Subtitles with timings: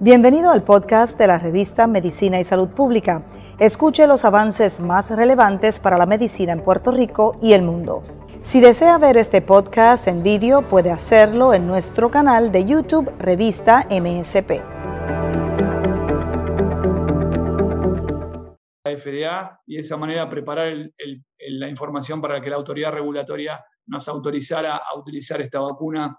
[0.00, 3.24] Bienvenido al podcast de la revista Medicina y Salud Pública.
[3.58, 8.02] Escuche los avances más relevantes para la medicina en Puerto Rico y el mundo.
[8.40, 13.86] Si desea ver este podcast en vídeo, puede hacerlo en nuestro canal de YouTube Revista
[13.90, 14.62] MSP.
[18.84, 20.72] La FDA y de esa manera preparar
[21.48, 26.18] la información para que la autoridad regulatoria nos autorizara a utilizar esta vacuna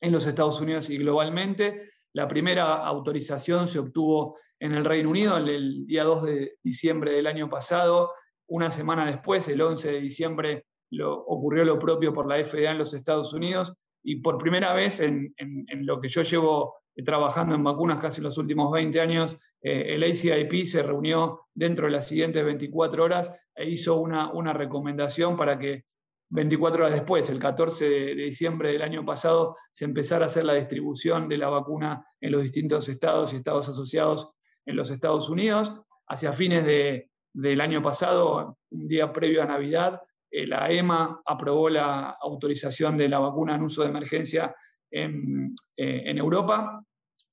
[0.00, 1.90] en los Estados Unidos y globalmente.
[2.14, 7.26] La primera autorización se obtuvo en el Reino Unido el día 2 de diciembre del
[7.26, 8.12] año pasado.
[8.48, 12.78] Una semana después, el 11 de diciembre, lo, ocurrió lo propio por la FDA en
[12.78, 15.34] los Estados Unidos y por primera vez en,
[15.82, 20.66] lo que yo llevo trabajando en vacunas casi los últimos 20 años, eh, el ACIP
[20.66, 25.84] se reunió dentro de las siguientes 24 horas e hizo una, una recomendación para que
[26.30, 30.54] 24 horas después, el 14 de, diciembre del año pasado, se empezara a hacer la
[30.54, 34.30] distribución de la vacuna en los distintos estados y estados asociados
[34.64, 35.74] en los Estados Unidos.
[36.06, 36.64] Hacia fines
[37.32, 40.00] del año pasado, un día previo a Navidad,
[40.30, 44.54] eh, la EMA aprobó la autorización de la vacuna en uso de emergencia
[44.90, 46.82] en, eh, Europa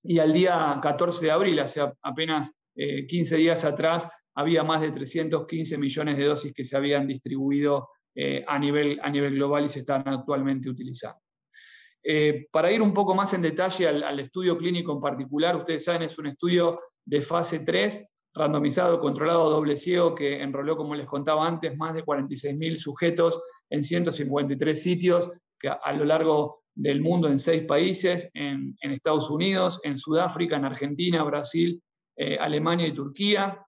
[0.02, 4.92] y al día 14 de abril, hace apenas 15 eh, días atrás, había más de
[4.92, 7.90] 315 millones de dosis que se habían distribuido
[8.20, 11.22] eh, a, nivel, a nivel global y se están actualmente utilizando.
[12.04, 16.02] Eh, para ir un poco más en detalle al, estudio clínico en particular, ustedes saben,
[16.02, 21.48] es un estudio de fase 3, randomizado, controlado, doble ciego, que enroló, como les contaba
[21.48, 27.38] antes, más de 46.000 sujetos en 153 sitios que a, lo largo del mundo en
[27.38, 31.84] seis países, en, Estados Unidos, en Sudáfrica, en Argentina, Brasil,
[32.16, 33.64] eh, Alemania y Turquía.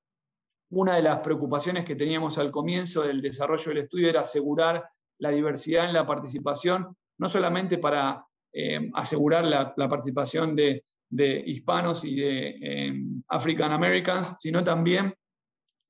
[0.72, 5.30] Una de las preocupaciones que teníamos al comienzo del desarrollo del estudio era asegurar la
[5.32, 10.84] diversidad en la participación, no solamente para eh, asegurar la, participación de,
[11.46, 12.94] hispanos y de eh,
[13.28, 15.14] African Americans, sino también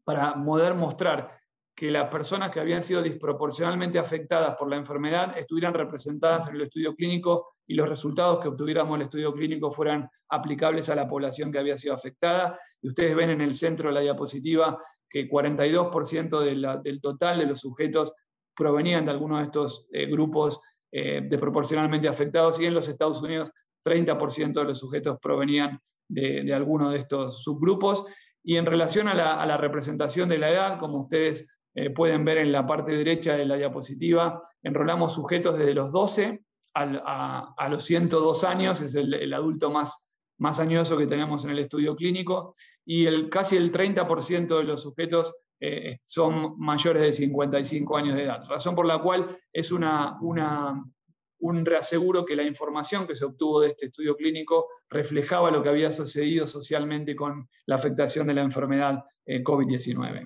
[0.04, 1.39] para poder mostrar
[1.80, 6.64] que las personas que habían sido desproporcionalmente afectadas por la enfermedad estuvieran representadas en el
[6.64, 11.08] estudio clínico y los resultados que obtuviéramos en el estudio clínico fueran aplicables a la
[11.08, 12.60] población que había sido afectada.
[12.82, 14.78] Y ustedes ven en el centro de la diapositiva
[15.10, 18.14] que 42% del total de los sujetos
[18.54, 20.60] provenían de algunos de estos eh, grupos
[20.92, 23.52] eh, desproporcionalmente afectados y en los Estados Unidos
[23.86, 25.80] 30% de los sujetos provenían
[26.10, 28.04] de, de alguno de estos subgrupos.
[28.44, 31.48] Y en relación a la, a la representación de la edad, como ustedes
[31.82, 36.42] eh, pueden ver en la parte derecha de la diapositiva, enrolamos sujetos desde los 12
[36.74, 41.96] a, los 102 años, es el, adulto más, más añoso que tenemos en el estudio
[41.96, 42.54] clínico,
[42.84, 48.24] y el, casi el 30% de los sujetos eh, son mayores de 55 años de
[48.24, 53.62] edad, razón por la cual es una, un reaseguro que la información que se obtuvo
[53.62, 58.42] de este estudio clínico reflejaba lo que había sucedido socialmente con la afectación de la
[58.42, 60.26] enfermedad eh, COVID-19.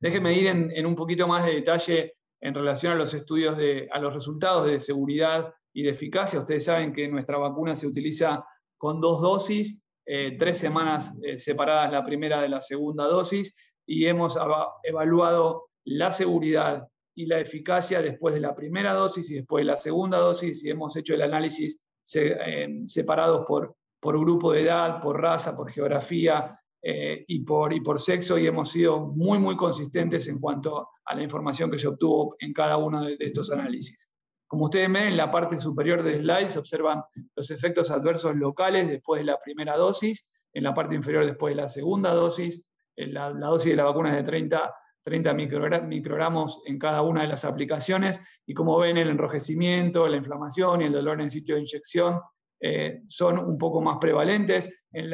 [0.00, 3.98] Déjenme ir en, un poquito más de detalle en relación a los estudios, de, a
[3.98, 6.38] los resultados de seguridad y de eficacia.
[6.38, 8.44] Ustedes saben que nuestra vacuna se utiliza
[8.76, 13.54] con dos dosis, eh, tres semanas eh, separadas la primera de la segunda dosis,
[13.86, 14.38] y hemos
[14.84, 19.76] evaluado la seguridad y la eficacia después de la primera dosis y después de la
[19.76, 21.82] segunda dosis, y hemos hecho el análisis
[22.14, 27.80] eh, separados por, por grupo de edad, por raza, por geografía, eh, y, por, y
[27.80, 31.88] por sexo y hemos sido muy, muy consistentes en cuanto a la información que se
[31.88, 34.12] obtuvo en cada uno de, estos análisis.
[34.46, 37.02] Como ustedes ven, en la parte superior del slide se observan
[37.34, 41.62] los efectos adversos locales después de la primera dosis, en la parte inferior después de
[41.62, 42.64] la segunda dosis,
[42.96, 44.74] la, la dosis de la vacuna es de 30,
[45.04, 50.82] 30 microgramos en cada una de las aplicaciones, y como ven, el enrojecimiento, la inflamación
[50.82, 52.20] y el dolor en el sitio de inyección
[52.60, 55.12] eh, son un poco más prevalentes, en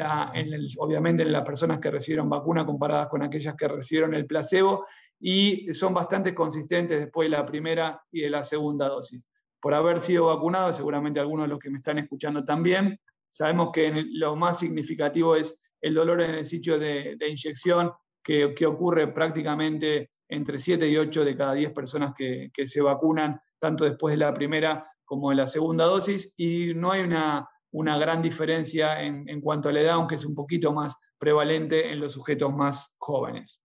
[0.79, 4.85] obviamente en las personas que recibieron vacuna comparadas con aquellas que recibieron el placebo,
[5.19, 9.27] y son bastante consistentes después de la primera y de la segunda dosis.
[9.61, 12.99] Por haber sido vacunado, seguramente algunos de los que me están escuchando también,
[13.29, 17.91] sabemos que lo más significativo es el dolor en el sitio de, inyección,
[18.23, 23.85] que, ocurre prácticamente entre 7 y 8 de cada 10 personas que se vacunan, tanto
[23.85, 29.41] después de la primera como la segunda dosis y no hay una, gran diferencia en,
[29.41, 33.61] cuanto a la edad, aunque es un poquito más prevalente en los sujetos más jóvenes.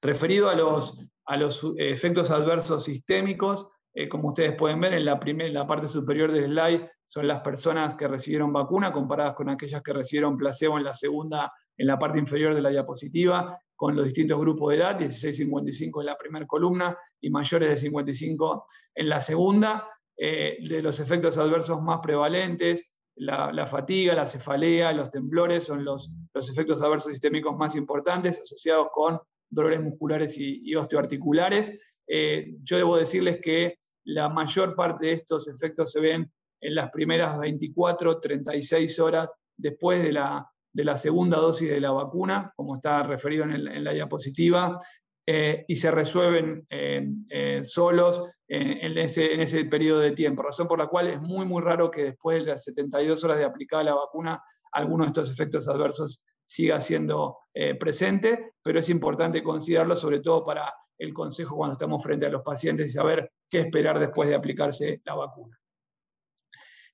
[0.00, 5.20] Referido a los, a los efectos adversos sistémicos, eh, como ustedes pueden ver en la,
[5.24, 9.82] en la parte superior del slide, son las personas que recibieron vacuna comparadas con aquellas
[9.82, 14.06] que recibieron placebo en la segunda, en la parte inferior de la diapositiva, con los
[14.06, 18.64] distintos grupos de edad, 16-55 en la primera columna y mayores de 55
[18.94, 19.88] en la segunda.
[20.24, 26.12] Eh, de los efectos adversos más prevalentes, la, fatiga, la cefalea, los temblores son los,
[26.32, 29.18] los efectos adversos sistémicos más importantes asociados con
[29.50, 31.76] dolores musculares y, osteoarticulares.
[32.06, 36.92] Eh, yo debo decirles que la mayor parte de estos efectos se ven en las
[36.92, 42.76] primeras 24, 36 horas después de la, de la segunda dosis de la vacuna, como
[42.76, 44.78] está referido en, la diapositiva,
[45.26, 50.78] eh, y se resuelven eh, solos en, ese, en ese periodo de tiempo, razón por
[50.78, 53.94] la cual es muy, muy raro que después de las 72 horas de aplicada la
[53.94, 54.42] vacuna,
[54.72, 60.44] alguno de estos efectos adversos siga siendo eh, presente, pero es importante considerarlo sobre todo
[60.44, 64.34] para el consejo cuando estamos frente a los pacientes y saber qué esperar después de
[64.34, 65.58] aplicarse la vacuna.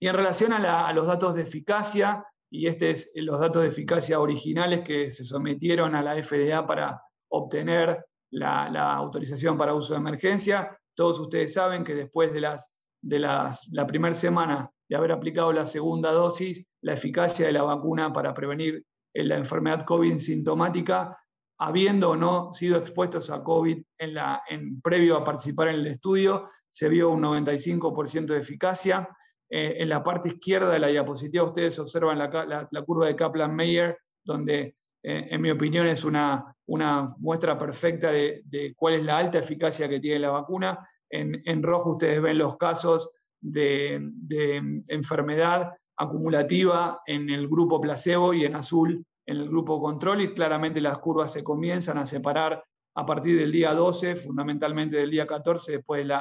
[0.01, 4.21] Y en relación a, los datos de eficacia, y estos es los datos de eficacia
[4.21, 10.79] originales que se sometieron a la FDA para obtener la, autorización para uso de emergencia,
[10.95, 15.53] todos ustedes saben que después de, las, de las, la primera semana de haber aplicado
[15.53, 18.85] la segunda dosis, la eficacia de la vacuna para prevenir
[19.15, 21.19] la enfermedad COVID sintomática,
[21.59, 25.87] habiendo o no sido expuestos a COVID en la, en, previo a participar en el
[25.89, 29.09] estudio, se vio un 95% de eficacia.
[29.51, 33.99] Eh, en la parte izquierda de la diapositiva ustedes observan la, la, curva de Kaplan-Meier,
[34.23, 36.55] donde eh, en mi opinión es una,
[37.19, 40.89] muestra perfecta de, cuál es la alta eficacia que tiene la vacuna.
[41.11, 43.11] En, rojo ustedes ven los casos
[43.41, 44.01] de,
[44.89, 50.81] enfermedad acumulativa en el grupo placebo y en azul en el grupo control y claramente
[50.81, 52.65] las curvas se comienzan a separar
[52.95, 56.19] a partir del día 12, fundamentalmente del día 14 después de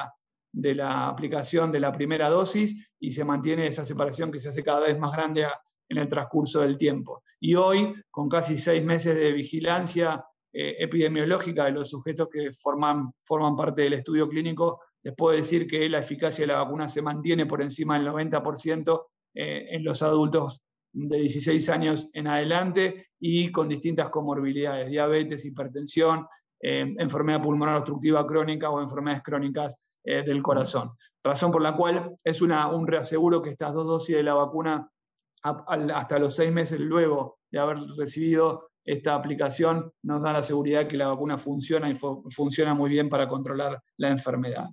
[0.52, 4.62] de la aplicación de la primera dosis y se mantiene esa separación que se hace
[4.62, 5.46] cada vez más grande
[5.88, 7.22] en el transcurso del tiempo.
[7.40, 13.12] Y hoy, con casi seis meses de vigilancia eh, epidemiológica de los sujetos que forman,
[13.24, 17.02] forman parte del estudio clínico, les puedo decir que la eficacia de la vacuna se
[17.02, 20.62] mantiene por encima del 90% eh, en los adultos
[20.92, 26.26] de 16 años en adelante y con distintas comorbilidades, diabetes, hipertensión,
[26.60, 30.92] eh, enfermedad pulmonar obstructiva crónica o enfermedades crónicas del corazón.
[31.22, 34.90] Razón por la cual es un reaseguro que estas dos dosis de la vacuna
[35.42, 40.96] hasta los seis meses luego de haber recibido esta aplicación nos da la seguridad que
[40.96, 44.68] la vacuna funciona y funciona muy bien para controlar la enfermedad.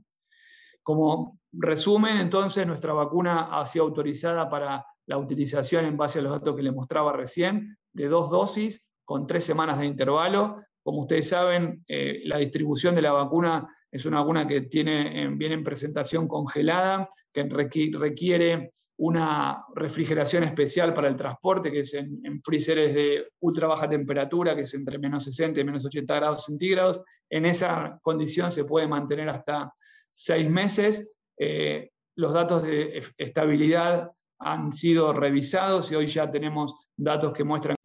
[0.81, 6.31] Como resumen, entonces, nuestra vacuna ha sido autorizada para la utilización en base a los
[6.31, 10.59] datos que les mostraba recién, de dos dosis con tres semanas de intervalo.
[10.81, 15.56] Como ustedes saben, eh, la distribución de la vacuna es una vacuna que tiene, viene
[15.56, 22.42] en presentación congelada, que requiere una refrigeración especial para el transporte, que es en, en
[22.42, 27.01] freezeres de ultra baja temperatura, que es entre menos 60 y menos 80 grados centígrados.
[27.30, 29.74] En esa condición se puede mantener hasta
[30.12, 31.18] seis meses.
[31.38, 37.75] Eh, los datos de estabilidad han sido revisados y hoy ya tenemos datos que muestran